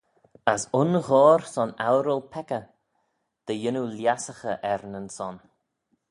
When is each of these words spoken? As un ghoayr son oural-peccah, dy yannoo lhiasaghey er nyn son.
As 0.53 0.61
un 0.79 0.91
ghoayr 1.07 1.41
son 1.53 1.69
oural-peccah, 1.89 2.65
dy 3.45 3.55
yannoo 3.63 3.89
lhiasaghey 3.95 4.61
er 4.71 4.81
nyn 4.91 5.07
son. 5.17 5.35